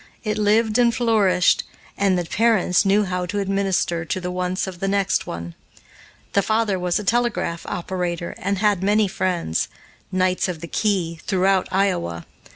It 0.23 0.39
lived 0.39 0.79
and 0.79 0.91
flourished, 0.95 1.63
and 1.95 2.17
the 2.17 2.25
parents 2.25 2.85
knew 2.85 3.03
how 3.03 3.27
to 3.27 3.37
administer 3.37 4.03
to 4.03 4.19
the 4.19 4.31
wants 4.31 4.65
of 4.65 4.79
the 4.79 4.87
next 4.87 5.27
one. 5.27 5.53
The 6.33 6.41
father 6.41 6.79
was 6.79 6.97
a 6.97 7.03
telegraph 7.03 7.67
operator 7.67 8.33
and 8.39 8.57
had 8.57 8.81
many 8.81 9.07
friends 9.07 9.67
knights 10.11 10.47
of 10.47 10.59
the 10.59 10.67
key 10.67 11.19
throughout 11.27 11.67
Iowa. 11.71 12.25